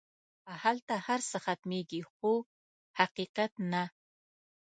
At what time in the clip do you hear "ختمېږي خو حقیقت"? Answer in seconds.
1.45-3.51